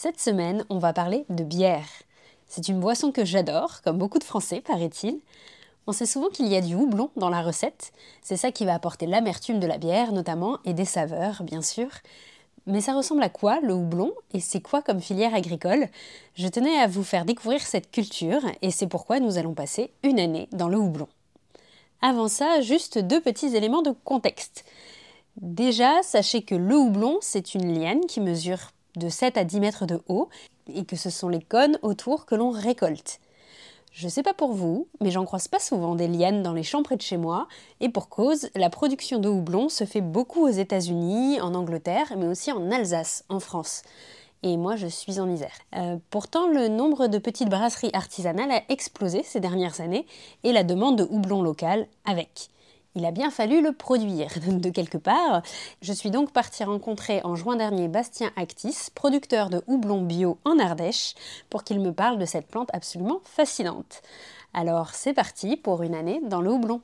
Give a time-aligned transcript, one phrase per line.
[0.00, 1.88] Cette semaine, on va parler de bière.
[2.46, 5.18] C'est une boisson que j'adore, comme beaucoup de Français, paraît-il.
[5.88, 7.90] On sait souvent qu'il y a du houblon dans la recette.
[8.22, 11.88] C'est ça qui va apporter l'amertume de la bière, notamment, et des saveurs, bien sûr.
[12.68, 15.88] Mais ça ressemble à quoi, le houblon Et c'est quoi comme filière agricole?
[16.36, 20.20] Je tenais à vous faire découvrir cette culture, et c'est pourquoi nous allons passer une
[20.20, 21.08] année dans le houblon.
[22.02, 24.64] Avant ça, juste deux petits éléments de contexte.
[25.38, 29.86] Déjà, sachez que le houblon, c'est une liane qui mesure de 7 à 10 mètres
[29.86, 30.28] de haut
[30.72, 33.20] et que ce sont les cônes autour que l'on récolte.
[33.92, 36.62] Je ne sais pas pour vous, mais j'en croise pas souvent des lianes dans les
[36.62, 37.48] champs près de chez moi,
[37.80, 42.28] et pour cause, la production de houblon se fait beaucoup aux États-Unis, en Angleterre, mais
[42.28, 43.82] aussi en Alsace, en France.
[44.44, 45.58] Et moi, je suis en Isère.
[45.74, 50.06] Euh, pourtant, le nombre de petites brasseries artisanales a explosé ces dernières années,
[50.44, 52.50] et la demande de houblon local avec
[52.98, 55.42] il a bien fallu le produire de quelque part.
[55.82, 60.58] Je suis donc partie rencontrer en juin dernier Bastien Actis, producteur de houblon bio en
[60.58, 61.14] Ardèche,
[61.48, 64.02] pour qu'il me parle de cette plante absolument fascinante.
[64.52, 66.80] Alors c'est parti pour une année dans le houblon.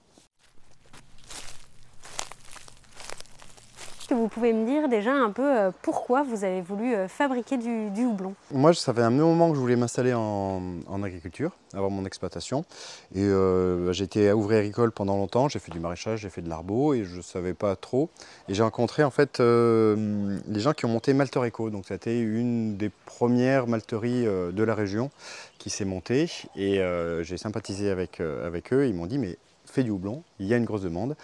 [4.05, 7.09] Est-ce que vous pouvez me dire déjà un peu euh, pourquoi vous avez voulu euh,
[7.09, 8.35] fabriquer du, houblon?
[8.51, 12.67] Moi, ça fait un moment que je voulais m'installer en, agriculture, avoir mon exploitation.
[13.15, 16.51] Et euh, j'ai été ouvrier agricole pendant longtemps, j'ai fait du maraîchage, j'ai fait de
[16.51, 18.11] l'arbo et je ne savais pas trop.
[18.47, 21.71] Et j'ai rencontré en fait les gens qui ont monté Malter Eco.
[21.71, 25.11] Donc été une des premières malteries de la région
[25.57, 26.29] qui s'est montée.
[26.57, 26.83] Et
[27.23, 28.87] j'ai sympathisé avec eux.
[28.87, 31.17] Ils m'ont dit, mais fais du houblon, il y a une grosse demande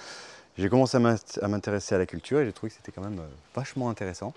[0.61, 0.99] j'ai commencé
[1.41, 4.35] à m'intéresser à la culture et j'ai trouvé que c'était quand même euh, vachement intéressant.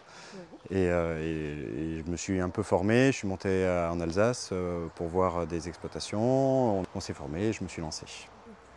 [0.71, 5.07] Euh, et, je me suis un peu formé, je suis monté en Alsace euh, pour
[5.07, 8.05] voir des exploitations, on, s'est formé et je me suis lancé.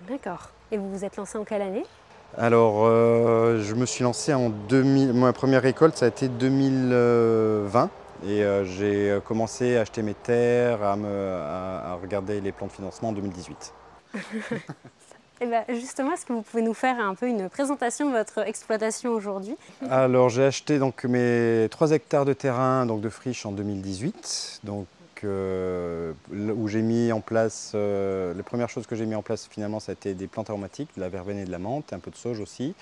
[0.08, 0.50] D'accord.
[0.72, 1.84] Et vous vous êtes lancé en quelle année?
[2.36, 7.88] Alors, je me suis lancé en 2000, ma première récolte ça a été 2020.
[8.26, 13.12] Et j'ai commencé à acheter mes terres, à, à regarder les plans de financement en
[13.12, 13.72] 2018.
[15.40, 18.46] Eh ben, justement, est-ce que vous pouvez nous faire un peu une présentation de votre
[18.46, 19.56] exploitation aujourd'hui?
[19.90, 24.60] Alors, j'ai acheté donc mes 3 hectares de terrain donc de friche en 2018.
[24.64, 24.86] Donc,
[25.24, 26.12] euh,
[26.56, 29.80] où j'ai mis en place, euh, les premières choses que j'ai mis en place finalement,
[29.80, 32.10] ça a été des plantes aromatiques, de la verveine et de la menthe, un peu
[32.10, 32.74] de sauge aussi.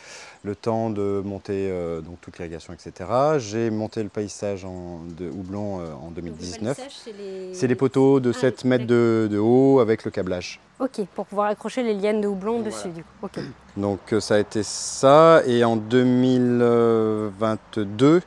[0.42, 3.10] Le temps de monter euh, donc toute l'irrigation, etc.
[3.38, 6.80] J'ai monté le paysage en, de houblon en 2019.
[7.52, 7.74] C'est les...
[7.74, 10.60] poteaux de 7 ah, mètres de, haut avec le câblage.
[10.80, 13.28] Ok, pour pouvoir accrocher les lianes de houblon dessus du coup.
[13.76, 15.42] Donc ça a été ça.
[15.46, 18.20] Et en 2022,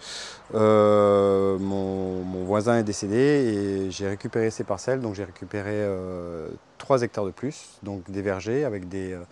[0.56, 6.47] euh, mon, voisin est décédé et j'ai récupéré ses parcelles, donc j'ai récupéré euh,
[6.78, 9.24] 3 hectares de plus, donc des vergers avec des, euh,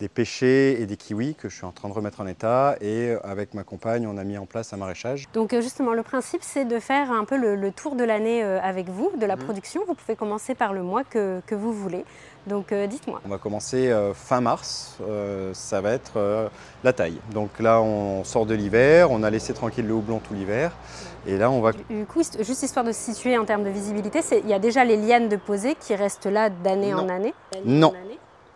[0.00, 2.76] des pêchers et des kiwis que je suis en train de remettre en état.
[2.80, 5.26] Et euh, avec ma compagne, on a mis en place un maraîchage.
[5.32, 8.88] Donc euh, justement, le principe, c'est de faire un peu le, tour de l'année avec
[8.88, 9.44] vous, de la mhm.
[9.44, 9.82] production.
[9.86, 12.04] Vous pouvez commencer par le mois que, que vous voulez.
[12.46, 13.20] Donc dites-moi.
[13.24, 14.96] On va commencer fin mars,
[15.52, 16.48] ça va être
[16.84, 17.18] la taille.
[17.32, 20.72] Donc là, on sort de l'hiver, on a laissé tranquille le houblon tout l'hiver.
[21.26, 21.72] Et là, on va.
[21.72, 24.84] Du coup, juste histoire de se situer en termes de visibilité, il y a déjà
[24.84, 27.34] les lianes de posée qui restent là d'année en année?
[27.64, 27.92] Non,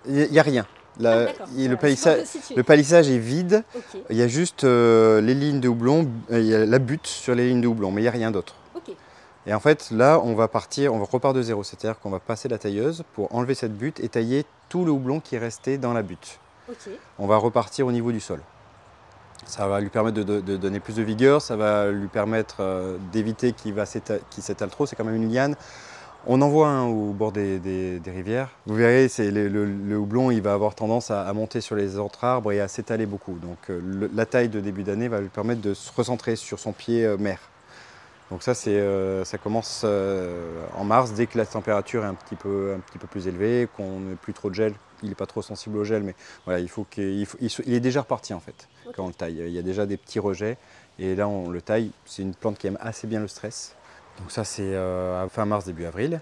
[0.06, 0.66] il n'y a rien.
[1.04, 1.26] Ah,
[1.56, 2.20] le, palissage,
[2.54, 3.64] le, palissage, est vide.
[4.10, 7.34] Il y a juste euh, les lignes de houblon, il y a la butte sur
[7.34, 8.54] les lignes de houblon, mais il n'y a rien d'autre.
[9.46, 11.64] Et en fait, là, on va partir, on repart de zéro.
[11.64, 15.20] C'est-à-dire qu'on va passer la tailleuse pour enlever cette butte et tailler tout le houblon
[15.20, 16.38] qui est resté dans la butte.
[17.18, 18.40] On va repartir au niveau du sol.
[19.46, 23.52] Ça va lui permettre de, donner plus de vigueur, ça va lui permettre euh, d'éviter
[23.52, 24.86] qu'il s'étale trop.
[24.86, 25.56] C'est quand même une liane.
[26.26, 28.50] On en voit un au bord des, rivières.
[28.66, 32.52] Vous verrez, le, le, houblon il va avoir tendance à, monter sur les autres arbres
[32.52, 33.38] et à s'étaler beaucoup.
[33.38, 36.72] Donc euh, la taille de début d'année va lui permettre de se recentrer sur son
[36.72, 37.40] pied euh, mer.
[38.30, 42.74] Donc ça, euh, ça commence en mars, dès que la température est un petit peu,
[42.76, 44.74] un petit peu plus élevée, qu'on n'a plus trop de gel.
[45.02, 48.02] Il n'est pas trop sensible au gel, mais voilà, il, faut qu'il il, est déjà
[48.02, 49.42] reparti en fait quand on le taille.
[49.46, 50.58] Il y a déjà des petits rejets
[50.98, 51.90] et là on le taille.
[52.04, 53.74] C'est une plante qui aime assez bien le stress.
[54.18, 56.20] Donc ça c'est euh, fin mars, début avril.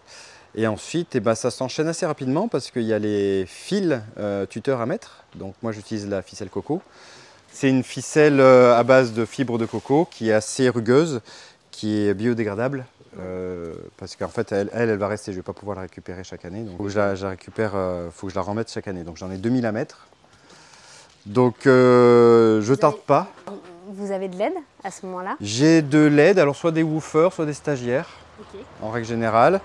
[0.54, 4.46] Et ensuite, eh ben, ça s'enchaîne assez rapidement parce qu'il y a les fils euh,
[4.46, 5.24] tuteurs à mettre.
[5.34, 6.80] Donc moi j'utilise la ficelle coco.
[7.50, 11.20] C'est une ficelle euh, à base de fibres de coco qui est assez rugueuse,
[11.78, 12.84] qui est biodégradable.
[13.96, 15.30] parce qu'en fait, elle, elle, va rester.
[15.32, 16.62] Je ne vais pas pouvoir la récupérer chaque année.
[16.62, 17.72] Donc, il faut que je la, récupère,
[18.12, 19.04] faut que je la remette chaque année.
[19.04, 20.08] Donc, j'en ai 2000 à mettre.
[21.24, 23.28] Donc, je ne tarde pas.
[23.90, 25.36] Vous avez de l'aide à ce moment-là?
[25.40, 28.08] J'ai de l'aide, alors soit des woofers, soit des stagiaires,
[28.82, 29.60] en règle générale.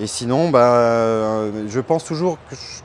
[0.00, 2.38] Et sinon, bah, euh, je pense toujours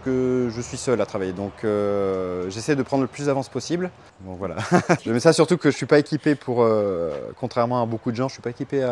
[0.04, 1.31] que je, suis seul à travailler.
[1.31, 3.92] Donc euh, j'essaie de prendre le plus d'avance possible.
[4.21, 4.56] Donc voilà.
[5.06, 8.10] je mets ça surtout que je ne suis pas équipé pour, euh, contrairement à beaucoup
[8.10, 8.83] de gens, je ne suis pas équipé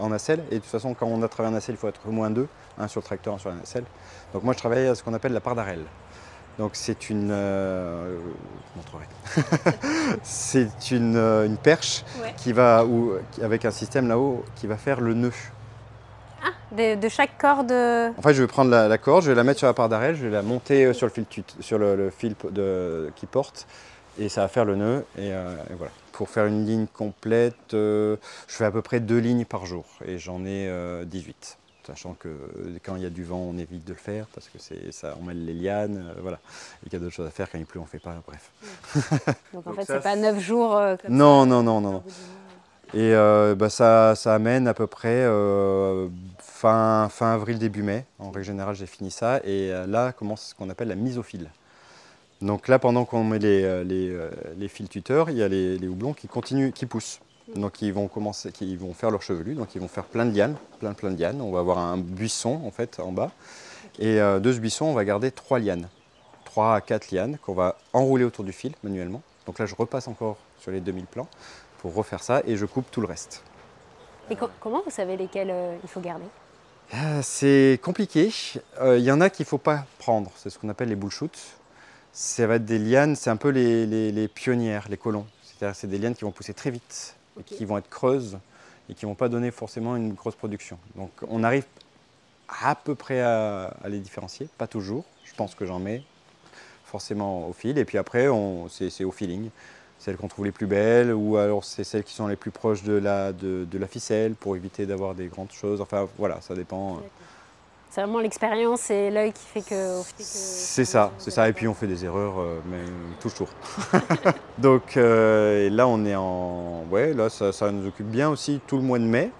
[0.00, 0.42] en nacelle.
[0.50, 2.30] Et de toute façon, quand on a travaillé en nacelle, il faut être au moins
[2.30, 3.84] deux, un sur le tracteur, un sur la nacelle.
[4.32, 5.54] Donc moi, je travaille à ce qu'on appelle la part.
[6.58, 7.32] Donc c'est une,
[10.24, 12.04] c'est une, perche
[12.36, 12.84] qui va,
[13.42, 15.32] avec un système là-haut qui va faire le nœud.
[16.72, 19.66] De, chaque corde En fait, je vais prendre la, corde, je vais la mettre sur
[19.66, 21.24] la part d'arrêt, je vais la monter euh, sur le fil,
[21.60, 22.34] sur le, fil
[23.16, 23.66] qui porte
[24.18, 25.04] et ça va faire le nœud.
[25.18, 25.92] Et, euh, voilà.
[26.12, 29.86] Pour faire une ligne complète, euh, je fais à peu près deux lignes par jour
[30.04, 30.70] et j'en ai
[31.06, 31.56] 18
[31.86, 32.28] sachant que
[32.84, 34.58] quand il y a du vent, on évite de le faire parce que
[34.92, 36.38] ça emmêle les lianes, voilà.
[36.82, 38.14] Et qu'il y a d'autres choses à faire quand il pleut, on ne fait pas,
[38.24, 38.52] bref.
[39.54, 42.02] Donc en fait, c'est pas neuf jours comme non, Non, non, non, non.
[42.94, 43.12] Et
[43.56, 45.26] bah, ça, ça, amène à peu près
[46.60, 48.04] fin, avril, début mai.
[48.18, 49.38] En règle générale, j'ai fini ça.
[49.38, 51.48] Et euh, là commence ce qu'on appelle la mise au fil.
[52.42, 55.88] Donc là, pendant qu'on met les, euh, euh, les, fils tuteurs, il y a les,
[55.88, 57.20] houblons qui continuent, qui poussent.
[57.54, 60.36] Donc ils vont commencer, ils vont faire leur chevelu, donc ils vont faire plein de
[60.36, 61.40] lianes, plein plein de lianes.
[61.40, 63.32] On va avoir un buisson en fait en bas.
[63.98, 65.88] Et de ce buisson, on va garder trois lianes,
[66.44, 69.20] trois à quatre lianes qu'on va enrouler autour du fil manuellement.
[69.46, 71.26] Donc là, je repasse encore sur les 2000 plans
[71.78, 73.42] pour refaire ça et je coupe tout le reste.
[74.30, 75.52] Et comment vous savez lesquels
[75.82, 76.26] il faut garder?
[77.22, 78.32] C'est compliqué.
[78.54, 80.30] Il euh, y en a qu'il ne faut pas prendre.
[80.36, 81.56] C'est ce qu'on appelle les bullshoots.
[82.12, 85.26] Ça va être des lianes, c'est un peu les, pionnières, les colons.
[85.42, 88.38] C'est-à-dire c'est des lianes qui vont pousser très vite, et qui vont être creuses
[88.88, 90.76] et qui ne vont pas donner forcément une grosse production.
[90.96, 91.64] Donc on arrive
[92.48, 95.04] à peu près à, les différencier, pas toujours.
[95.24, 96.02] Je pense que j'en mets
[96.84, 97.78] forcément au fil.
[97.78, 98.26] Et puis après,
[98.68, 99.50] c'est au feeling
[100.00, 102.82] celles qu'on trouve les plus belles, ou alors c'est celles qui sont les plus proches
[102.82, 105.80] de la, de, la ficelle pour éviter d'avoir des grandes choses.
[105.80, 106.94] Enfin voilà, ça dépend.
[106.94, 107.00] Euh.
[107.90, 110.00] C'est vraiment l'expérience et l'œil qui fait que.
[110.16, 111.48] c'est ça, c'est ça.
[111.48, 112.82] Et puis on fait des erreurs, euh, mais
[113.20, 113.48] toujours.
[114.58, 116.84] Donc euh, là on est en.
[116.90, 119.30] Ouais, là ça, ça, nous occupe bien aussi tout le mois de mai.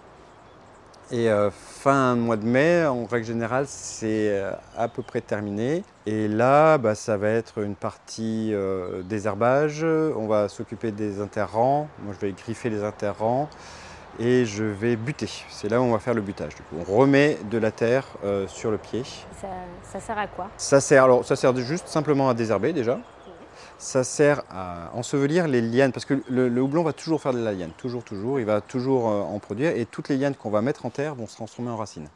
[1.13, 5.83] Et euh, fin mois de mai, en règle générale, c'est euh, à peu près terminé.
[6.07, 9.85] Et là, bah, ça va être une partie euh, désherbage.
[9.85, 11.89] On va s'occuper des interrants.
[12.05, 13.49] Moi, je vais griffer les interrants
[14.21, 15.29] et je vais buter.
[15.49, 16.53] C'est là où on va faire le butage.
[16.79, 18.07] on remet de la terre
[18.47, 19.03] sur le pied.
[19.83, 20.49] Ça, sert à quoi?
[20.57, 22.99] Ça sert, alors, ça sert juste simplement à désherber déjà
[23.81, 27.53] ça sert à ensevelir les lianes, parce que le, houblon va toujours faire de la
[27.53, 30.61] liane, toujours, toujours, il va toujours euh, en produire, et toutes les lianes qu'on va
[30.61, 32.09] mettre en terre vont se transformer en racines.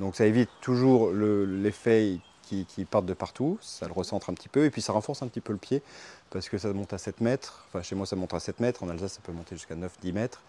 [0.00, 4.48] Donc ça évite toujours l'effet qui, qui partent de partout, ça le recentre un petit
[4.48, 5.82] peu, et puis ça renforce un petit peu le pied,
[6.30, 8.82] parce que ça monte à 7 mètres, enfin chez moi ça monte à 7 mètres,
[8.82, 10.42] en Alsace ça peut monter jusqu'à 9-10 mètres,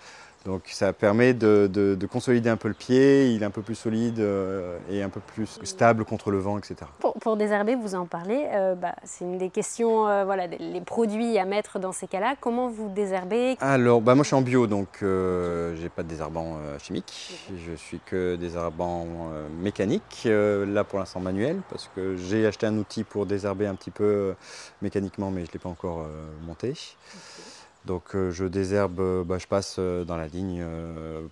[0.45, 4.19] donc ça permet de, consolider un peu le pied, il est un peu plus solide
[4.19, 6.75] euh, et un peu plus stable contre le vent, etc.
[6.99, 11.37] Pour, désherber, vous en parlez, euh, bah, c'est une des questions, euh, voilà, les produits
[11.37, 12.35] à mettre dans ces cas-là.
[12.39, 13.55] Comment vous désherbez?
[13.61, 17.73] Alors, bah, moi je suis en bio, donc je n'ai pas de désherbant chimique, je
[17.73, 19.07] suis que désherbant
[19.61, 23.91] mécanique, là pour l'instant manuel, parce que j'ai acheté un outil pour désherber un petit
[23.91, 24.35] peu
[24.81, 26.05] mécaniquement, mais je ne l'ai pas encore
[26.45, 26.73] monté.
[27.85, 30.63] Donc euh, je désherbe, euh, bah, je passe euh, dans la ligne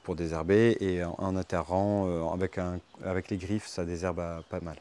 [0.03, 2.59] pour désherber et en, avec,
[3.03, 4.75] avec les griffes, ça désherbe pas mal.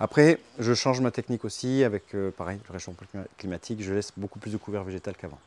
[0.00, 4.50] Après, je change ma technique aussi avec, pareil, le réchauffement climatique, je laisse beaucoup plus
[4.50, 5.38] de couvert végétal qu'avant.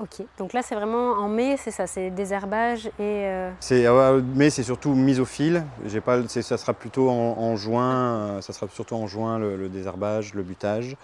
[0.00, 3.26] Ok, donc là c'est vraiment en mai, c'est ça, c'est désherbage et...
[3.26, 3.50] Euh...
[3.58, 8.36] C'est, euh, mai c'est surtout mise au fil, J'ai pas, ça sera plutôt en, juin,
[8.36, 10.96] euh, ça sera surtout en juin le, désherbage, le butage.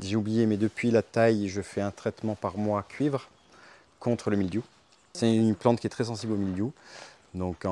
[0.00, 3.28] J'ai oublié, mais depuis la taille, je fais un traitement par mois cuivre
[3.98, 4.62] contre le mildiou.
[5.12, 6.72] C'est une plante qui est très sensible au mildiou.
[7.34, 7.66] Donc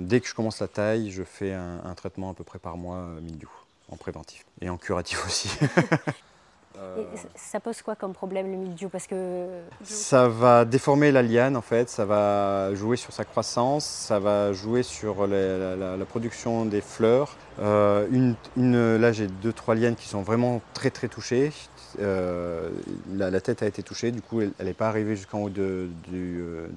[0.00, 2.76] dès que je commence la taille, je fais un, un traitement à peu près par
[2.76, 3.50] mois euh, mildiou,
[3.92, 5.50] en préventif et en curatif aussi.
[6.78, 8.88] Euh, ça pose quoi comme problème le mildiou?
[8.88, 9.46] Parce que
[9.82, 14.52] ça va déformer la liane en fait, ça va jouer sur sa croissance, ça va
[14.52, 17.36] jouer sur la, production des fleurs.
[17.60, 18.06] Euh,
[18.56, 21.52] une, là j'ai deux trois lianes qui sont vraiment très très touchées.
[22.00, 22.70] Euh,
[23.12, 25.90] la, tête a été touchée, du coup elle n'est pas arrivée jusqu'en haut du,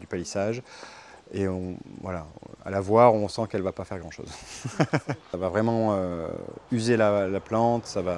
[0.09, 0.63] palissage.
[1.35, 2.25] Et on, voilà,
[2.65, 4.29] à la voir, on sent qu'elle ne va pas faire grand-chose.
[5.31, 5.97] ça va vraiment
[6.71, 8.17] user la, plante, ça va.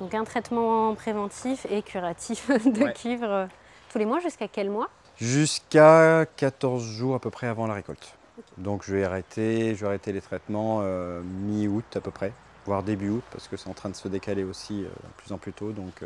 [0.00, 3.46] Donc un traitement préventif et curatif de cuivre euh,
[3.90, 4.90] tous les mois, jusqu'à quel mois?
[5.16, 8.14] Jusqu'à 14 jours à peu près avant la récolte.
[8.58, 12.32] Donc je vais arrêter, je vais arrêter les traitements euh, mi-août à peu près,
[12.66, 15.38] voire début août, parce que c'est en train de se décaler aussi de plus en
[15.38, 15.72] plus tôt.
[15.72, 16.04] Donc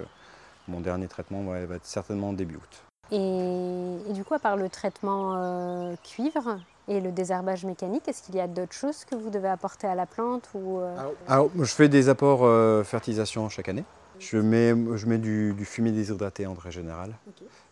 [0.68, 2.82] mon dernier traitement va être certainement début août.
[3.10, 8.40] Et, du coup, à part le traitement cuivre, et le désherbage mécanique, est-ce qu'il y
[8.40, 10.96] a d'autres choses que vous devez apporter à la plante ou euh,
[11.28, 13.84] Alors, je fais des apports euh, fertilisation chaque année.
[14.18, 17.14] Je mets, je mets du, fumier déshydraté en vrai général.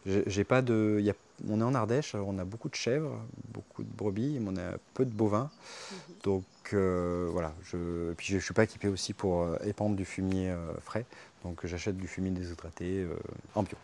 [0.06, 1.04] J'ai pas de,
[1.46, 3.20] on est en Ardèche, on a beaucoup de chèvres,
[3.52, 5.50] beaucoup de brebis, mais on a peu de bovins.
[5.90, 5.98] Mhm.
[6.22, 10.54] Donc euh, voilà, je, puis je ne suis pas équipé aussi pour épandre du fumier
[10.80, 11.04] frais.
[11.44, 13.06] Donc j'achète du fumier déshydraté
[13.54, 13.76] en bio.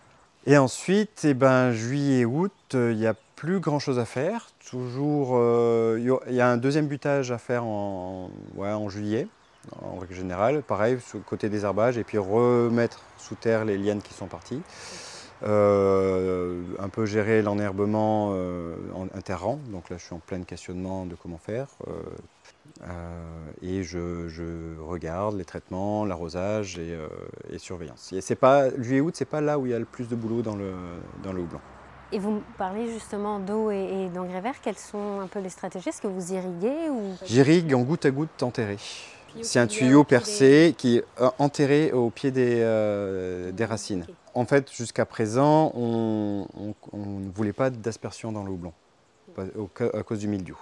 [0.46, 4.48] Et ensuite, eh ben, juillet août, il n'y a plus grand chose à faire.
[4.68, 5.98] Toujours, euh,
[6.28, 9.28] il y a un deuxième butage à faire en, en juillet,
[9.82, 10.62] en règle générale.
[10.62, 14.62] Pareil, côté désherbage, et puis remettre sous terre les lianes qui sont parties.
[15.42, 18.76] Euh, un peu gérer l'enherbement euh,
[19.14, 19.58] interrant.
[19.70, 21.66] Donc là, je suis en plein questionnement de comment faire.
[23.60, 28.12] Et je, regarde les traitements, l'arrosage et, surveillance.
[28.12, 30.42] Et c'est pas juillet-août, c'est pas là où il y a le plus de boulot
[30.42, 30.72] dans le,
[31.22, 31.44] dans le.
[32.14, 34.60] Et vous parlez justement d'eau et, d'engrais verts.
[34.62, 35.88] Quelles sont un peu les stratégies?
[35.88, 37.16] Est-ce que vous irriguez ou...
[37.26, 38.76] J'irrigue en goutte à goutte enterré.
[39.42, 44.06] C'est un tuyau percé qui est euh, enterré au pied des, euh, des racines.
[44.32, 46.46] En fait, jusqu'à présent, on,
[46.92, 48.72] ne voulait pas d'aspersion dans le houblon
[49.36, 50.56] à cause du mildiou.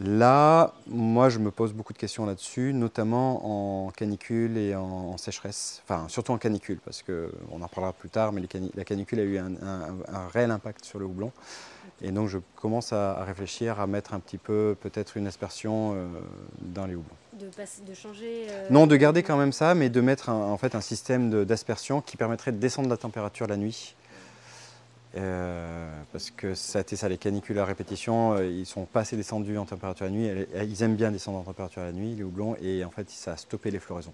[0.00, 5.82] Là, moi, je me pose beaucoup de questions là-dessus, notamment en canicule et en, sécheresse.
[5.84, 8.42] Enfin, surtout en canicule, parce qu'on en parlera plus tard, mais
[8.74, 11.32] la canicule a eu un, réel impact sur le houblon.
[12.00, 16.06] Et donc, je commence à, réfléchir à mettre un petit peu, peut-être, une aspersion euh,
[16.60, 17.16] dans les houblons.
[17.32, 20.80] De, changer euh, Non, de garder quand même ça, mais de mettre en fait un
[20.80, 23.96] système d'aspersion qui permettrait de descendre la température la nuit
[25.18, 29.00] euh, parce que ça a été ça, les canicules à répétition, euh, ils sont pas
[29.00, 30.30] assez descendus en température la nuit.
[30.62, 33.36] Ils aiment bien descendre en température la nuit, les houblons, et en fait, ça a
[33.36, 34.12] stoppé les floraisons.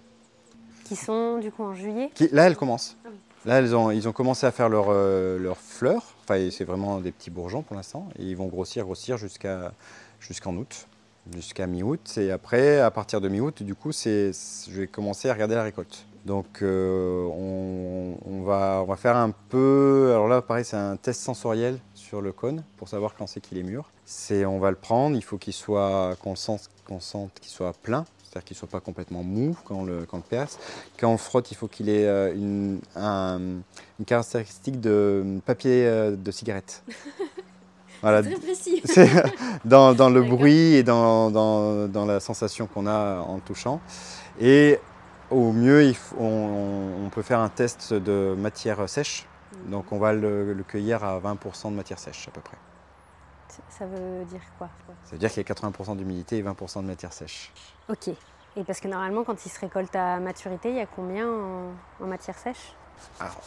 [0.85, 2.97] Qui sont du coup en juillet Là, elles commencent.
[3.05, 3.09] Ah
[3.45, 6.15] là, elles ont, ils ont commencé à faire leurs euh, fleurs.
[6.23, 8.07] Enfin, c'est vraiment des petits bourgeons pour l'instant.
[8.19, 9.71] Et ils vont grossir, grossir jusqu'à
[10.19, 10.87] jusqu'en août,
[11.33, 12.17] jusqu'à mi-août.
[12.17, 14.31] Et après, à partir de mi-août, du coup, je
[14.69, 16.05] vais commencer à regarder la récolte.
[16.25, 21.21] Donc euh, on, va, on, va, faire un peu, alors là pareil c'est un test
[21.21, 23.91] sensoriel sur le cône pour savoir quand c'est qu'il est mûr.
[24.05, 28.43] C'est, on va le prendre, il faut qu'il soit, qu'on sente, qu'il soit plein, c'est-à-dire
[28.43, 30.57] qu'il ne soit pas complètement mou quand on le, quand perce.
[30.99, 36.15] Quand on le frotte, il faut qu'il ait euh, une, une, caractéristique de papier euh,
[36.15, 36.83] de cigarette.
[38.01, 38.21] Voilà.
[38.21, 38.83] Très précis.
[39.65, 43.79] dans, dans, le bruit et dans, dans, dans la sensation qu'on a en touchant.
[44.39, 44.79] Et
[45.35, 49.27] au mieux, on, peut faire un test de matière sèche.
[49.53, 49.71] Mhm.
[49.71, 52.57] Donc on va le, cueillir à 20% de matière sèche à peu près.
[53.69, 54.69] Ça veut dire quoi
[55.05, 57.53] Ça veut dire qu'il y a 80% d'humidité et 20% de matière sèche.
[57.89, 58.09] Ok.
[58.57, 62.05] Et parce que normalement, quand il se récolte à maturité, il y a combien en,
[62.05, 62.73] matière sèche?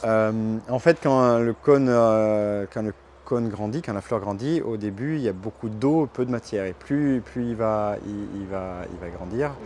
[0.05, 4.61] Euh, En fait, quand le, cône, euh, quand le cône grandit, quand la fleur grandit,
[4.63, 6.65] au début, il y a beaucoup d'eau, peu de matière.
[6.65, 9.57] Et plus, plus il, va, il, va, il va grandir, mhm.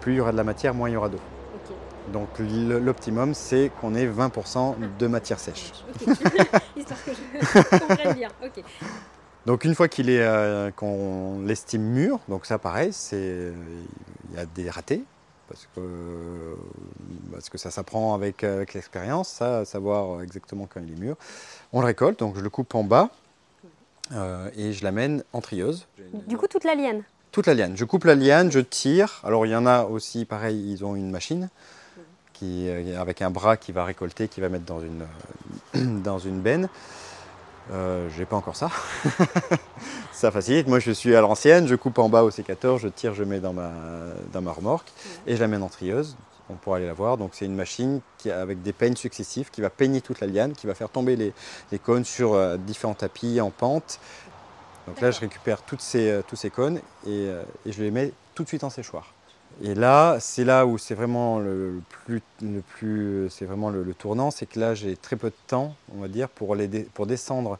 [0.00, 1.20] plus il y aura de la matière, moins il y aura d'eau.
[2.12, 5.72] Donc l'optimum, c'est qu'on ait 20% de matière sèche.
[6.76, 8.28] Histoire que je comprenne bien.
[9.46, 13.52] Donc une fois qu'il est, euh, qu'on l'estime mûr, donc ça pareil, c'est
[14.30, 15.02] il y a des ratés
[15.48, 16.56] parce que
[17.30, 21.16] parce que ça s'apprend avec, l'expérience, ça, savoir exactement quand il est mûr.
[21.72, 23.10] On le récolte, donc je le coupe en bas
[24.12, 25.86] euh, et je l'amène en trieuse.
[26.26, 27.02] Du coup toute la liane.
[27.32, 27.76] Toute la liane.
[27.76, 29.20] Je coupe la liane, je tire.
[29.24, 31.48] Alors il y en a aussi, pareil, ils ont une machine
[32.44, 35.06] qui, euh, avec un bras qui va récolter, qui va mettre dans une,
[35.76, 36.68] euh, dans une benne.
[37.72, 38.70] Euh, j'ai pas encore ça.
[40.12, 40.68] ça facilite.
[40.68, 43.40] Moi, je suis à l'ancienne, je coupe en bas au sécateur, je tire, je mets
[43.40, 43.70] dans ma,
[44.32, 44.88] dans ma remorque
[45.26, 46.16] et je la mène en trieuse.
[46.50, 47.16] On pourra aller la voir.
[47.16, 50.52] Donc, c'est une machine qui, avec des peignes successifs qui va peigner toute la liane,
[50.52, 51.32] qui va faire tomber les,
[51.72, 53.98] les cônes sur différents tapis en pente.
[54.86, 57.28] Donc là, je récupère toutes ces, tous ces cônes et,
[57.64, 59.13] et je les mets tout de suite en séchoir.
[59.62, 64.58] Et là, c'est là où c'est vraiment le plus, c'est vraiment le, tournant, c'est que
[64.58, 66.56] là j'ai très peu de temps, on va dire, pour,
[66.92, 67.58] pour descendre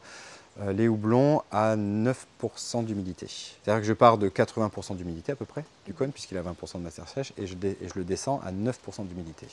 [0.61, 3.27] euh, les houblons à 9% d'humidité.
[3.27, 6.77] C'est-à-dire que je pars de 80% d'humidité à peu près du cône, puisqu'il a 20%
[6.77, 9.47] de matière sèche, et je, et je, le descends à 9% d'humidité.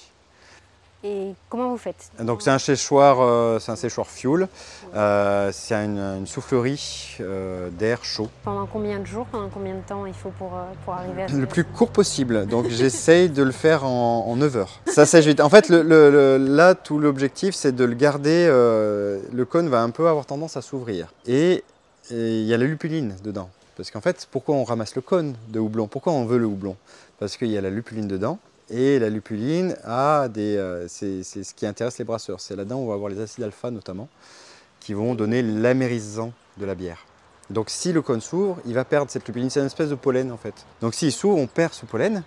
[1.05, 4.47] Et comment vous faites Donc c'est un séchoir, euh, c'est un séchoir fuel.
[4.95, 8.29] Euh, c'est une, soufflerie euh, d'air chaud.
[8.45, 10.53] Pendant combien de jours, pendant combien de temps il faut pour,
[10.85, 12.47] pour arriver à Le plus court possible.
[12.53, 14.81] Donc j'essaye de le faire en, 9 heures.
[14.87, 15.41] Ça sèche vite.
[15.41, 18.47] En fait, le, là, tout l'objectif, c'est de le garder.
[18.47, 21.13] le cône va un peu avoir tendance à s'ouvrir.
[21.27, 21.65] Et
[22.11, 23.51] il y a la lupuline dedans.
[23.77, 25.89] Parce qu'en fait, pourquoi on ramasse le cône de houblon?
[25.89, 26.77] Pourquoi on veut le houblon?
[27.19, 28.39] Parce qu'il y a la lupuline dedans.
[28.73, 32.41] Et la lupuline a des, euh, c'est, ce qui intéresse les brasseurs.
[32.41, 34.09] C'est là-dedans où on va avoir les acides alpha notamment,
[34.81, 37.05] qui vont donner l'amérisant de la bière.
[37.50, 39.50] Donc si le cône s'ouvre, il va perdre cette lupuline.
[39.50, 40.55] C'est une espèce de pollen en fait.
[40.81, 42.23] Donc s'il s'ouvre, on perd ce pollen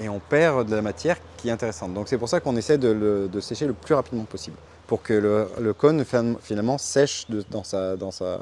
[0.00, 1.92] et on perd de la matière qui est intéressante.
[1.92, 2.88] Donc c'est pour ça qu'on essaie de,
[3.32, 4.56] le, sécher le plus rapidement possible
[4.90, 6.04] pour que le, cône
[6.42, 8.40] finalement sèche dans sa, dans sa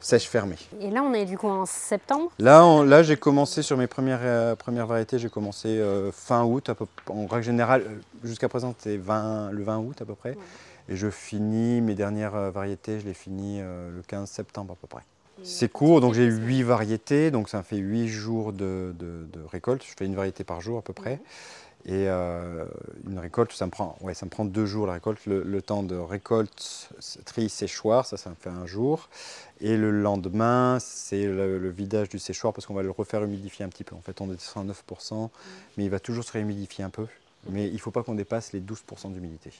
[0.00, 0.56] sèche, fermée.
[0.80, 2.32] Et là, on est du coup en septembre?
[2.40, 6.70] Là, là j'ai commencé sur mes premières, euh, premières variétés, j'ai commencé euh, fin août,
[6.70, 10.36] à peu, en règle générale, euh, jusqu'à présent c'était le 20 août à peu près.
[10.88, 15.04] Et je finis mes dernières variétés, je les finis le 15 septembre à peu près.
[15.44, 19.84] C'est court, donc j'ai 8 variétés, donc ça fait 8 jours de, de, récolte.
[19.84, 21.20] Je fais une variété par jour à peu près.
[21.86, 22.66] Et euh,
[23.06, 25.24] une récolte, ça me prend, ouais, ça me prend deux jours la récolte.
[25.26, 26.90] Le, temps de récolte,
[27.24, 29.08] tri, séchoir, ça, ça me fait un jour.
[29.60, 33.68] Et le lendemain, c'est le, vidage du séchoir parce qu'on va le refaire humidifier un
[33.68, 33.96] petit peu.
[33.96, 35.30] En fait, on descend à 9%,
[35.76, 37.06] mais il va toujours se réhumidifier un peu.
[37.48, 39.50] Mais il ne faut pas qu'on dépasse les 12% d'humidité.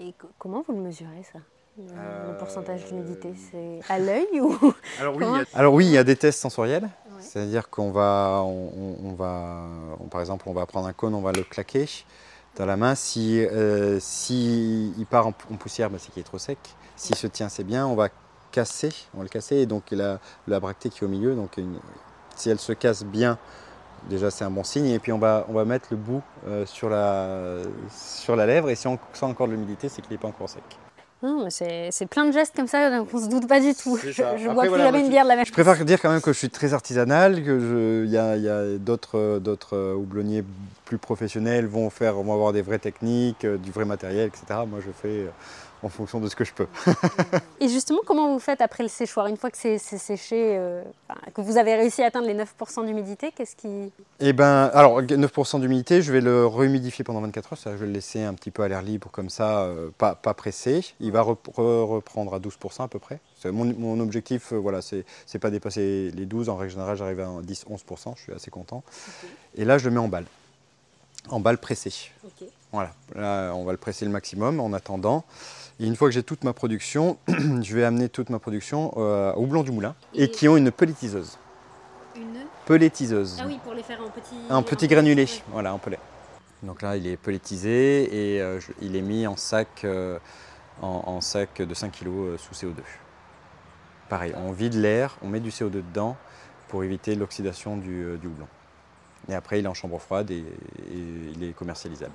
[0.00, 1.40] Et comment vous le mesurez ça?
[1.78, 4.56] Le pourcentage d'humidité, c'est à l'œil ou
[5.00, 6.88] Alors oui, Alors oui, il y a des tests sensoriels.
[7.20, 9.66] C'est-à-dire qu'on va, on, va
[10.10, 11.86] par exemple, on va prendre un cône, on va le claquer
[12.56, 12.94] dans la main.
[12.94, 16.58] Si, euh, si il part en, poussière, bah, c'est qu'il est trop sec.
[16.96, 17.86] S'il se tient, c'est bien.
[17.86, 18.08] On va
[18.52, 19.56] casser, on va le casser.
[19.56, 21.56] Et donc la, la bractée qui est au milieu, donc
[22.36, 23.38] si elle se casse bien,
[24.08, 24.86] déjà c'est un bon signe.
[24.86, 27.58] Et puis on va, on va mettre le bout euh, sur, la,
[27.90, 28.70] sur la lèvre.
[28.70, 30.64] Et si on sent encore de l'humidité, c'est qu'il n'est pas encore sec.
[31.50, 33.96] C'est plein de gestes comme ça, on ne se doute pas du tout.
[34.02, 36.20] Je, je bois plus jamais une bière de la même Je préfère dire quand même
[36.20, 40.44] que je suis très artisanal, qu'il y a, y a d'autres houblonniers
[40.90, 44.60] plus professionnels vont, faire, vont avoir des vraies techniques, euh, du vrai matériel, etc.
[44.66, 45.30] Moi, je fais euh,
[45.82, 46.66] en fonction de ce que je peux.
[47.60, 50.82] et justement, comment vous faites après le séchoir Une fois que c'est séché, euh,
[51.34, 53.92] que vous avez réussi à atteindre les 9% d'humidité, qu'est-ce qui...
[54.20, 57.92] Eh bien, alors 9% d'humidité, je vais le rehumidifier pendant 24 heures, je vais le
[57.92, 60.84] laisser un petit peu à l'air libre comme ça, euh, pas, pas, pressé.
[61.00, 63.20] Il va reprendre à 12% à peu près.
[63.44, 66.48] Mon, mon, objectif, euh, voilà, c'est pas dépasser les 12.
[66.48, 68.82] En règle générale, j'arrive à 10-11%, je suis assez content.
[69.56, 70.26] Et là, je le mets en balle,
[71.30, 72.10] en balle pressée.
[72.72, 75.24] Voilà, là, on va le presser le maximum en attendant.
[75.80, 79.32] Et une fois que j'ai toute ma production, je vais amener toute ma production euh,
[79.32, 81.38] au Houblon du Moulin et, qui ont une pellétiseuse.
[82.14, 83.38] Une Pellétiseuse.
[83.40, 84.36] Ah oui, pour les faire en petits...
[84.50, 85.98] En petits granulés, voilà, en pellet.
[86.62, 90.18] Donc là, il est pelletisé et euh, il est mis en sac, euh,
[90.80, 92.82] en, sac de 5 kg sous CO2.
[94.08, 96.16] Pareil, on vide l'air, on met du CO2 dedans
[96.68, 98.46] pour éviter l'oxydation du, houblon.
[99.28, 100.44] Et après, il est en chambre froide et
[100.92, 102.12] il est commercialisable.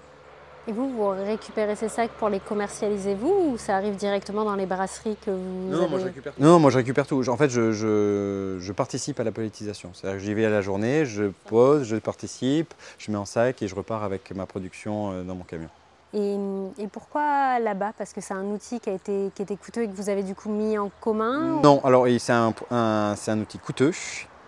[0.68, 4.56] Et vous, vous récupérez ces sacs pour les commercialiser vous ou ça arrive directement dans
[4.56, 6.42] les brasseries que vous Non, moi je récupère tout.
[6.42, 7.30] Non, moi je récupère tout.
[7.30, 9.92] En fait, je, je, participe à la politisation.
[9.94, 13.62] C'est-à-dire que j'y vais à la journée, je pose, je participe, je mets en sac
[13.62, 15.70] et je repars avec ma production euh, dans mon camion.
[16.16, 16.36] Et,
[16.80, 17.94] et pourquoi là-bas?
[17.96, 20.24] Parce que c'est un outil qui a, été, qui était coûteux et que vous avez
[20.24, 23.92] du coup mis en commun Non, alors c'est un, un, outil coûteux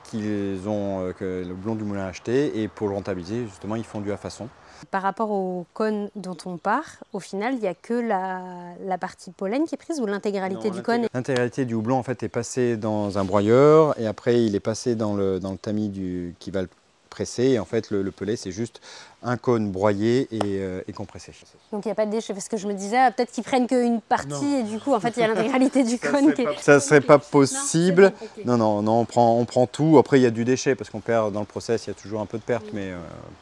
[0.03, 3.75] qu'ils ont, euh, que le blond du moulin a acheté et pour le rentabiliser, justement,
[3.75, 4.47] ils font du à façon.
[4.91, 9.31] Par rapport au cône dont on part, au final, il n'y a que la, partie
[9.31, 12.77] pollen qui est prise ou l'intégralité du cône L'intégralité du houblon en fait est passée
[12.77, 16.49] dans un broyeur et après il est passé dans le, dans le tamis du, qui
[16.51, 16.69] va le
[17.17, 17.43] presser.
[17.43, 18.79] Et en fait, le, pellet, c'est juste
[19.23, 21.31] un cône broyé et, euh, compressé.
[21.71, 23.43] Donc il n'y a pas de déchets Parce que je me disais, ah, peut-être qu'ils
[23.43, 26.33] prennent qu'une partie et du coup, en fait, il y a l'intégralité du cône.
[26.33, 28.13] qui Ça ne serait pas possible.
[28.45, 29.97] Non, non, non, on, prend, on prend tout.
[29.97, 31.95] Après, il y a du déchet parce qu'on perd dans le process, il y a
[31.95, 32.99] toujours un peu de perte, mais euh,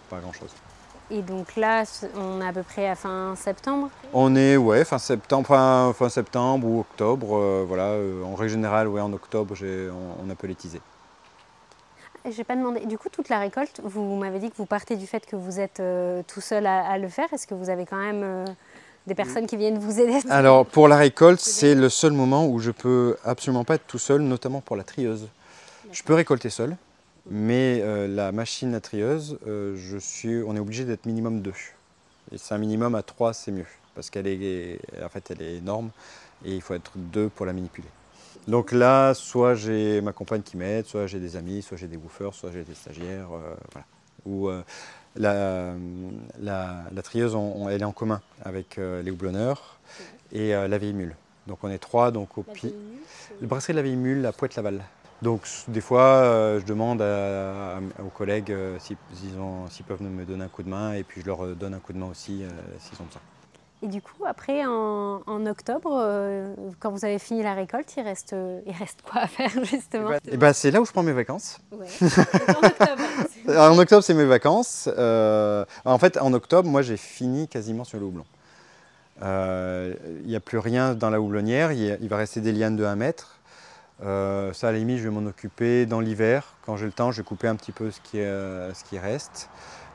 [0.10, 0.50] pas grand-chose.
[1.12, 1.84] Et donc là,
[2.18, 6.10] on est à peu près à fin septembre On est, ouais, fin septembre, fin, fin
[6.10, 7.38] septembre ou octobre.
[7.38, 10.82] Euh, voilà, euh, en règle générale, ouais, en octobre, on, on, a pelletisé.
[12.26, 12.86] Je n'ai pas demandé.
[12.88, 15.60] Du coup, toute la récolte, vous m'avez dit que vous partez du fait que vous
[15.60, 17.32] êtes euh, tout seul à, le faire.
[17.34, 18.46] Est-ce que vous avez quand même
[19.06, 22.58] des personnes qui viennent vous aider Alors, pour la récolte, c'est le seul moment où
[22.58, 25.28] je peux absolument pas être tout seul, notamment pour la trieuse.
[25.92, 26.76] Je peux récolter seul,
[27.30, 31.52] mais euh, la machine à trieuse, euh, je suis, on est obligé d'être minimum 2.
[32.32, 33.66] Et c'est un minimum à 3, c'est mieux.
[33.96, 35.90] Parce qu'elle est, en fait, elle est énorme
[36.44, 37.88] et il faut être deux pour la manipuler.
[38.48, 41.98] Donc là, soit j'ai ma compagne qui m'aide, soit j'ai des amis, soit j'ai des
[41.98, 43.30] woofers, soit j'ai des stagiaires.
[43.34, 43.86] Euh, voilà.
[44.26, 44.50] Ou
[45.16, 47.38] La, trieuse,
[47.70, 49.78] elle est en commun avec les houblonneurs
[50.32, 51.16] et la vieille mule.
[51.48, 52.74] Donc on est trois donc au pied.
[53.40, 54.84] Le brasserie de la vieille mule, la Poète Laval.
[55.22, 57.02] Donc des fois, euh, je demande
[58.04, 61.48] aux collègues euh, s'ils peuvent me donner un coup de main et puis je leur
[61.56, 62.50] donne un coup de main aussi euh,
[62.80, 63.22] s'ils ont besoin.
[63.82, 65.90] Et du coup, après, en, octobre,
[66.80, 70.14] quand vous avez fini la récolte, il reste, il reste quoi à faire justement?
[70.14, 71.60] Et eh ben, C'est là où je prends mes vacances.
[71.72, 71.86] Ouais.
[72.02, 73.04] en octobre.
[73.50, 74.88] en octobre, c'est mes vacances.
[74.88, 78.26] en fait, en octobre, moi, j'ai fini quasiment sur le houblon.
[79.22, 81.72] Il n'y a plus rien dans la houblonnière.
[81.72, 83.40] Il, il va rester des lianes de 1 mètre.
[84.04, 86.56] Euh, ça, à la limite, je vais m'en occuper dans l'hiver.
[86.66, 89.50] Quand j'ai le temps, je vais couper un petit peu ce qui, euh, reste.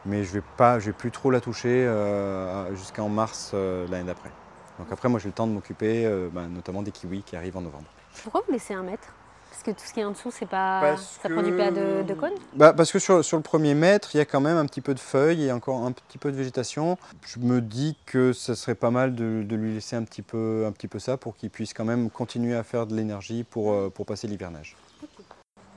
[0.07, 4.31] Mais je ne vais, pas, vais plus trop la toucher euh, jusqu'en mars l'année d'après.
[4.79, 7.61] Donc après, moi, j'ai le temps de m'occuper ben, notamment des kiwis qui arrivent en
[7.61, 7.85] novembre.
[8.23, 9.13] Pourquoi vous laissez un mètre?
[9.61, 12.03] Parce que tout ce qui est en dessous, c'est pas, ça ne produit pas de,
[12.03, 12.33] de cône?
[12.55, 14.95] Bah Parce que sur, le premier mètre, il y a quand même un petit peu
[14.95, 16.97] de feuilles et encore un petit peu de végétation.
[17.27, 20.73] Je me dis que ce serait pas mal de, lui laisser un petit peu, un
[20.73, 23.91] petit peu ça pour qu'il puisse quand même continuer à faire de l'énergie pour, euh,
[23.91, 24.77] pour passer l'hivernage.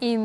[0.05, 0.17] Et,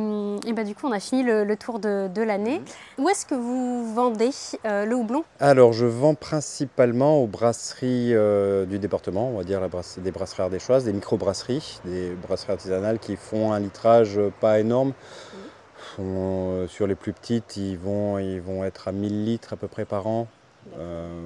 [0.52, 2.58] bah, du coup, on a fini le, tour de, l'année.
[2.58, 3.04] Mhm.
[3.04, 4.30] Où est-ce que vous vendez
[4.66, 5.22] euh, le houblon?
[5.38, 10.42] Alors, je vends principalement aux brasseries euh, du département, on va dire la des brasseries
[10.42, 14.88] ardéchoises, des micro-brasseries, des brasseries artisanales qui font un litrage pas énorme.
[14.88, 16.00] Mhm.
[16.00, 19.68] Euh, sur les plus petites, ils vont, ils vont être à 1000 litres à peu
[19.68, 20.26] près par an.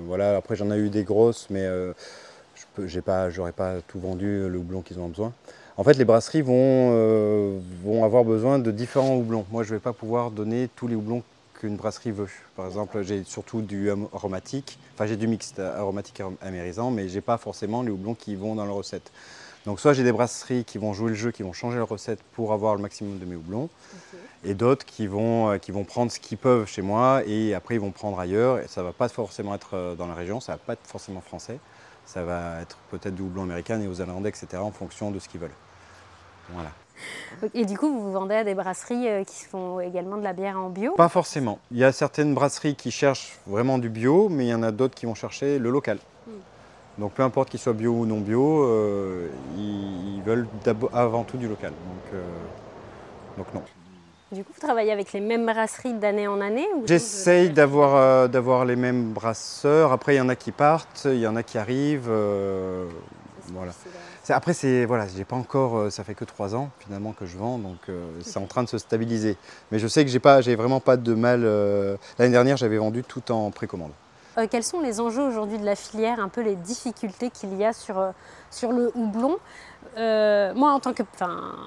[0.06, 0.36] voilà.
[0.36, 1.66] Après, j'en ai eu des grosses, mais
[2.76, 3.00] je
[3.38, 5.32] n'aurais pas, pas tout vendu le houblon qu'ils ont besoin.
[5.78, 9.46] En fait, les brasseries vont, euh, vont avoir besoin de différents houblons.
[9.50, 11.22] Moi, je ne vais pas pouvoir donner tous les houblons
[11.54, 12.28] qu'une brasserie veut.
[12.56, 17.20] Par exemple, j'ai surtout du aromatique, enfin j'ai du mixte aromatique amérisant, mais je n'ai
[17.20, 19.12] pas forcément les houblons qui vont dans la recette.
[19.64, 22.18] Donc soit j'ai des brasseries qui vont jouer le jeu, qui vont changer la recette
[22.32, 23.70] pour avoir le maximum de mes houblons,
[24.44, 27.76] et d'autres qui vont, euh, qui vont prendre ce qu'ils peuvent chez moi et après
[27.76, 28.58] ils vont prendre ailleurs.
[28.58, 30.72] Et ça ne va pas forcément être euh, dans la région, ça ne va pas
[30.72, 31.58] être forcément français
[32.12, 35.28] ça va être peut-être du houblon américain et aux Zélandais, etc., en fonction de ce
[35.28, 35.50] qu'ils veulent.
[36.50, 36.70] Voilà.
[37.54, 40.58] Et du coup, vous vendez à des brasseries euh, qui font également de la bière
[40.58, 40.92] en bio?
[40.94, 41.58] Pas forcément.
[41.70, 44.72] Il y a certaines brasseries qui cherchent vraiment du bio, mais il y en a
[44.72, 45.98] d'autres qui vont chercher le local.
[46.26, 46.32] Hmm.
[46.98, 50.46] Donc peu importe qu'il soit bio ou non bio, euh, ils, veulent
[50.92, 51.70] avant tout du local.
[51.70, 52.22] Donc, euh,
[53.38, 53.62] donc non.
[54.32, 58.64] Du coup, vous travaillez avec les mêmes brasseries d'année en année J'essaye d'avoir, euh, d'avoir
[58.64, 59.92] les mêmes brasseurs.
[59.92, 62.08] Après, il y en a qui partent, il y en a qui arrivent.
[62.08, 62.86] Euh,
[63.48, 63.72] voilà.
[64.30, 67.36] Après, c'est voilà, j'ai pas encore, euh, ça fait que trois ans finalement que je
[67.36, 67.76] vends, donc
[68.22, 69.36] c'est en train de se stabiliser.
[69.70, 71.42] Mais je sais que j'ai pas, j'ai vraiment pas de mal.
[72.18, 73.92] L'année dernière, j'avais vendu tout en précommande.
[74.50, 77.74] quels sont les enjeux aujourd'hui de la filière, un peu les difficultés qu'il y a
[77.74, 78.02] sur,
[78.50, 79.36] sur le houblon?
[79.98, 81.02] Euh, moi, en tant, que,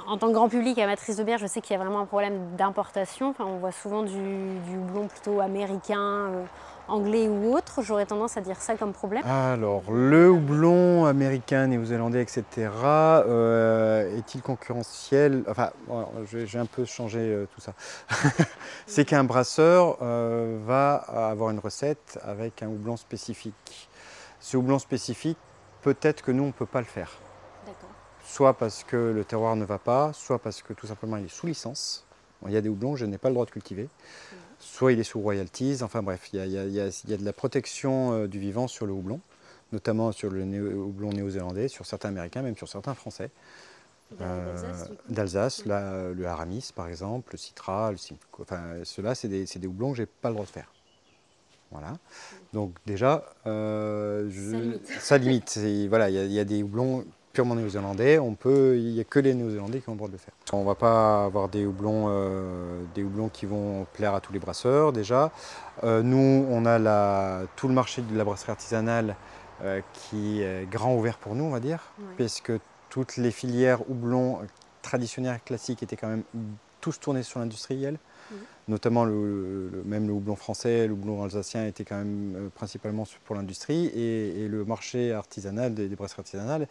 [0.08, 2.06] en tant que grand public amatrice de bière, je sais qu'il y a vraiment un
[2.06, 3.36] problème d'importation.
[3.40, 6.44] on voit souvent du, houblon plutôt américain, euh,
[6.88, 7.82] anglais ou autre.
[7.84, 9.24] J'aurais tendance à dire ça comme problème.
[9.26, 12.44] Alors, le houblon américain, néo-zélandais, etc.,
[12.84, 15.44] euh, est-il concurrentiel?
[15.48, 15.70] Enfin,
[16.34, 17.74] j'ai un peu changé tout ça.
[18.88, 23.90] C'est qu'un brasseur va avoir une recette avec un houblon spécifique.
[24.40, 25.38] Ce houblon spécifique,
[25.84, 27.12] peut-être que nous, on ne peut pas le faire
[28.36, 31.34] soit parce que le terroir ne va pas, soit parce que tout simplement il est
[31.34, 32.06] sous licence.
[32.46, 33.88] il y a des houblons, je n'ai pas le droit de cultiver.
[34.60, 38.40] Soit il est sous royalties, enfin bref, il y a, de la protection euh, du
[38.40, 39.22] vivant sur le houblon,
[39.72, 40.44] notamment sur le
[40.76, 43.30] houblon néo-zélandais, sur certains américains, même sur certains français.
[44.20, 44.54] Euh,
[45.08, 48.42] D'Alsace, le Aramis par exemple, le Citra, le Simcoe.
[48.42, 50.70] Enfin, ceux-là, c'est des, des, houblons que je n'ai pas le droit de faire.
[51.72, 51.94] Voilà.
[52.52, 54.30] Donc déjà, euh,
[55.00, 55.50] ça limite.
[55.50, 55.88] Ça limite.
[55.88, 59.34] Voilà, il y, a des houblons purement néo-zélandais, on peut, il n'y a que les
[59.34, 60.34] néo-zélandais qui ont le droit de le faire.
[60.54, 64.32] On ne va pas avoir des houblons, euh, des houblons qui vont plaire à tous
[64.32, 65.32] les brasseurs déjà.
[65.84, 69.16] Euh, nous, on a la, tout le marché de la brasserie artisanale
[69.64, 72.54] euh, qui est grand ouvert pour nous, on va dire, puisque
[72.90, 74.40] toutes les filières houblons
[74.82, 76.24] traditionnels classiques étaient quand même
[76.80, 78.00] tous tournés sur l'industriel.
[78.68, 83.86] Notamment le, même le houblon français, le houblon alsacien était quand même principalement pour l'industrie
[83.88, 86.68] et, le marché artisanal des, des brasseries artisanales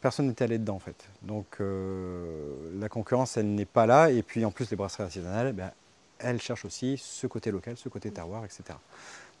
[0.00, 1.08] personne n'était allé dedans en fait.
[1.22, 4.10] Donc euh, la concurrence, elle n'est pas là.
[4.10, 5.70] Et puis en plus, les brasseries artisanales, ben,
[6.18, 8.62] elles cherchent aussi ce côté local, ce côté terroir, etc.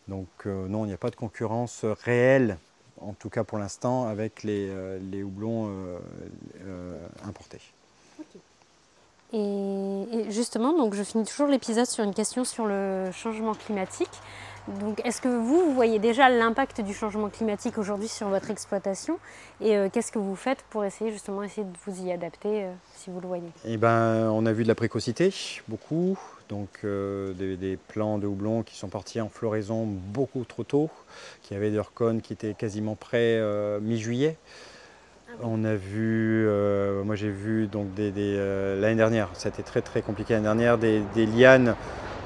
[0.06, 2.58] Donc euh, non, il n'y a pas de concurrence réelle,
[3.00, 5.70] en tout cas pour l'instant, avec les, euh, houblons
[7.24, 7.60] importés.
[9.32, 14.08] Et, justement, donc je finis toujours l'épisode sur une question sur le changement climatique.
[14.80, 19.18] Donc, est-ce que vous, vous voyez déjà l'impact du changement climatique aujourd'hui sur votre exploitation
[19.60, 22.72] Et euh, qu'est-ce que vous faites pour essayer justement essayer de vous y adapter euh,
[22.94, 23.48] si vous le voyez?
[23.64, 25.32] Eh ben, on a vu de la précocité,
[25.68, 30.90] beaucoup, donc des, plants de houblon qui sont partis en floraison beaucoup trop tôt,
[31.42, 33.40] qui avaient des cônes qui étaient quasiment prêts
[33.80, 34.36] mi-juillet.
[35.28, 36.48] Ah On a vu,
[37.04, 41.74] moi j'ai vu donc l'année dernière, c'était très très compliqué l'année dernière, des, lianes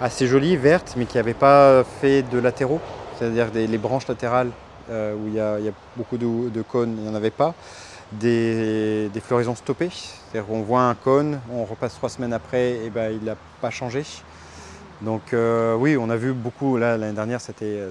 [0.03, 2.81] assez jolies, vertes, mais qui n'avaient pas fait de latéraux,
[3.19, 4.51] c'est-à-dire les branches latérales
[4.91, 5.59] où il y, a
[5.97, 7.55] beaucoup de, cônes, il n'y en avait pas
[8.13, 9.91] des, floraisons stoppées.
[9.91, 13.71] C'est-à-dire qu'on voit un cône, on repasse trois semaines après, et ben, il n'a pas
[13.71, 14.05] changé.
[15.01, 17.91] Donc euh, oui, on a vu beaucoup, là l'année dernière c'était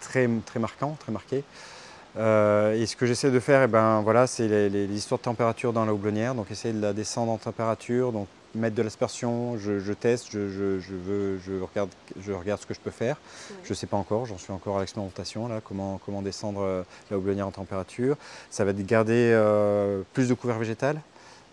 [0.00, 1.42] très, très marquant, très marqué.
[2.18, 5.72] Euh, et ce que j'essaie de faire, eh ben, voilà, c'est les, histoires de température
[5.72, 9.92] dans la houblonnière, donc essayer de la descendre en température, donc mettre de l'aspersion, je,
[9.92, 11.90] teste, je, veux, je, regarde,
[12.20, 13.16] je regarde ce que je peux faire.
[13.64, 16.82] Je ne sais pas encore, j'en suis encore à l'expérimentation, là, comment, comment descendre euh,
[17.10, 18.16] la houblonnière en température.
[18.50, 21.00] Ça va garder euh, plus de couvert végétal.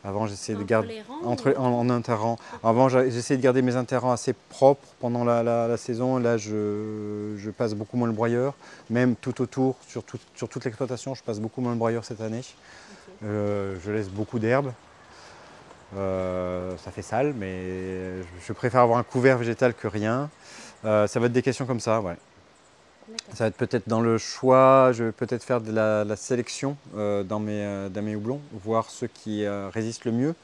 [0.06, 2.38] Avant, j'essayais de garder entre, en, en interrang.
[2.62, 6.18] Avant, j'essayais de garder mes interrangs assez propres pendant la, saison.
[6.18, 8.54] Là, je, passe beaucoup moins le broyeur.
[8.90, 10.04] Même tout autour, sur,
[10.36, 12.42] sur toute l'exploitation, je passe beaucoup moins le broyeur cette année.
[13.24, 14.74] Euh, je laisse beaucoup d'herbes.
[15.98, 20.30] Euh, ça fait sale, mais je préfère avoir un couvert végétal que rien.
[20.86, 22.16] Euh, ça va être des questions comme ça, ouais.
[23.34, 27.24] Ça va être peut-être dans le choix, je vais peut-être faire de la, sélection euh,
[27.24, 30.36] dans, mes, dans mes houblons, voir ceux qui résistent le mieux,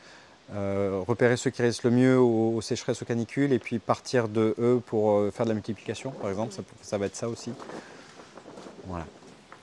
[1.08, 4.82] repérer ceux qui résistent le mieux aux, sécheresses, aux canicules, et puis partir de eux
[4.86, 7.54] pour faire de la multiplication, par exemple, ça, ça va être ça aussi.
[8.86, 9.06] Voilà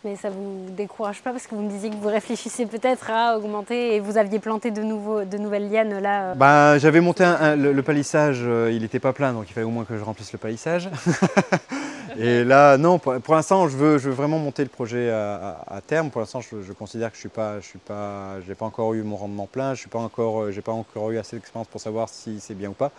[0.07, 3.37] mais ça vous décourage pas parce que vous me disiez que vous réfléchissez peut-être à
[3.37, 4.83] augmenter et vous aviez planté de,
[5.25, 6.31] de nouvelles lianes là.
[6.31, 6.35] Euh.
[6.35, 9.85] Bah, J'avais monté le, palissage, euh, il n'était pas plein donc il fallait au moins
[9.85, 10.89] que je remplisse le palissage.
[12.19, 16.11] et là, non, pour, l'instant, je veux, je veux vraiment monter le projet à, terme.
[16.11, 19.17] Pour l'instant, je, considère que je n'ai pas, je suis pas, pas encore eu mon
[19.17, 22.41] rendement plein, je n'ai pas, encore, euh, pas encore eu assez d'expérience pour savoir si
[22.41, 22.91] c'est bien ou pas.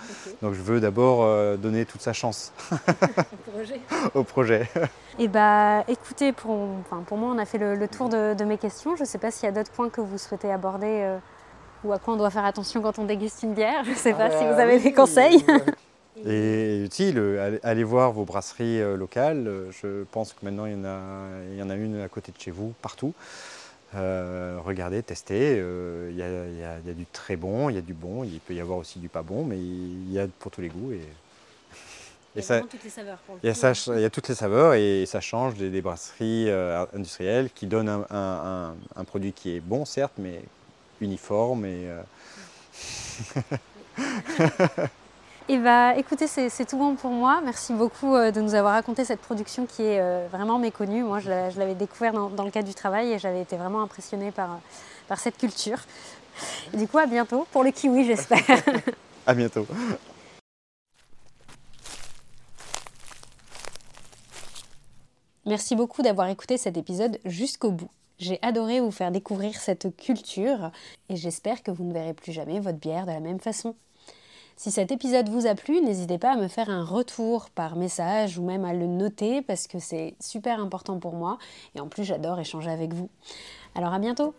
[0.41, 1.27] Donc je veux d'abord
[1.57, 3.81] donner toute sa chance au projet.
[4.15, 4.69] au projet.
[5.19, 6.67] Et bah écoutez, pour,
[7.07, 8.95] pour moi on a fait le, tour de, mes questions.
[8.95, 11.17] Je ne sais pas s'il y a d'autres points que vous souhaitez aborder euh,
[11.83, 13.83] ou à quoi on doit faire attention quand on déguste une bière.
[13.83, 15.43] Je ne sais pas si vous avez des conseils.
[16.25, 17.21] Et utile,
[17.63, 19.47] allez voir vos brasseries euh, locales.
[19.47, 22.09] Euh, je pense que maintenant il y en a, il y en a une à
[22.09, 23.13] côté de chez vous, partout.
[23.93, 25.57] regardez, testez.
[25.57, 28.79] Il y, a, du très bon, il y a du bon, il peut y avoir
[28.79, 30.91] aussi du pas bon, mais il y a pour tous les goûts.
[30.91, 31.01] Et
[32.37, 33.17] il y a toutes les saveurs.
[33.43, 37.89] il, y a toutes les saveurs et ça change des, brasseries euh, industrielles qui donnent
[37.89, 38.75] un,
[39.07, 40.41] produit qui est bon, certes, mais
[41.01, 41.65] uniforme.
[41.65, 41.87] Et,
[45.49, 47.41] euh, bah, écoutez, c'est tout bon pour moi.
[47.43, 51.03] Merci beaucoup euh, de nous avoir raconté cette production qui est vraiment méconnue.
[51.03, 54.59] Moi, je l'avais découvert dans, le cadre du travail et j'avais été vraiment impressionnée par,
[55.07, 55.79] par cette culture.
[56.73, 58.43] du coup, à bientôt pour le kiwi, j'espère.
[59.25, 59.65] à bientôt.
[65.47, 67.89] Merci beaucoup d'avoir écouté cet épisode jusqu'au bout.
[68.19, 70.71] J'ai adoré vous faire découvrir cette culture
[71.07, 73.73] et j'espère que vous ne verrez plus jamais votre bière de la même façon.
[74.59, 78.39] Si cet épisode vous a plu, n'hésitez pas à me faire un retour par message
[78.39, 81.37] ou même à le noter parce que c'est super important pour moi
[81.75, 83.07] et en plus j'adore échanger avec vous.
[83.75, 84.33] Alors à bientôt